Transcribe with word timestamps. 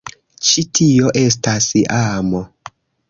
Ĉi 0.51 0.63
tio 0.79 1.11
estas 1.23 1.67
amo. 1.99 2.43